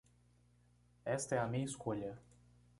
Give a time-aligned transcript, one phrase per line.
[1.05, 2.17] Esta é a minha escolha